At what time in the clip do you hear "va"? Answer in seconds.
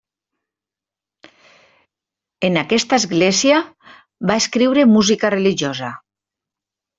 4.33-4.39